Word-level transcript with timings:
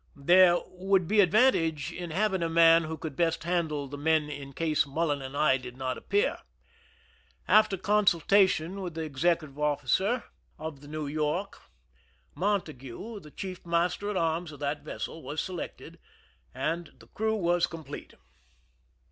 There 0.15 0.57
would 0.65 1.07
be 1.07 1.19
advantage 1.21 1.91
in 1.91 2.09
having 2.09 2.41
a 2.41 2.49
man 2.49 2.85
who 2.85 2.97
could 2.97 3.15
best 3.15 3.43
handle 3.43 3.87
the 3.87 3.99
men 3.99 4.31
in 4.31 4.51
case 4.51 4.87
Mullen 4.87 5.21
and 5.21 5.37
I 5.37 5.57
did 5.57 5.77
not 5.77 5.95
appear. 5.95 6.39
After 7.47 7.77
consultation 7.77 8.81
with 8.81 8.95
the 8.95 9.01
executive 9.03 9.59
offi 9.59 9.81
54 9.85 9.87
THE 9.87 9.89
SCHEME 9.91 10.07
AND 10.07 10.17
THE 10.17 10.23
PREPARATIONS 10.25 10.57
cer 10.57 10.65
of 10.65 10.81
the 10.81 10.87
New 10.97 11.05
York, 11.07 11.61
Montague, 12.33 13.19
the 13.19 13.29
chief 13.29 13.63
master 13.63 14.09
at 14.09 14.17
arms 14.17 14.51
of 14.51 14.61
t;hat 14.61 14.81
vessel, 14.81 15.21
was 15.21 15.39
selected, 15.39 15.99
and 16.51 16.93
the 16.97 17.05
crew 17.05 17.35
was 17.35 17.67
complei;e. 17.67 18.07